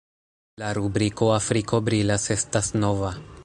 [0.61, 3.17] La rubriko "Afriko brilas" estas nova.